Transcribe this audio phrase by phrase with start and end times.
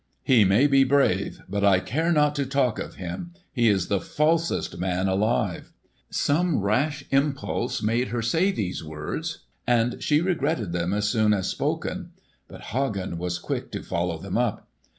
[0.23, 3.33] "He may be brave, but I care not to talk of him.
[3.53, 5.73] He is the falsest man alive."
[6.09, 11.49] Some rash impulse made her say these words, and she regretted them as soon as
[11.49, 12.13] spoken.
[12.47, 14.67] But Hagen was quick to follow them up.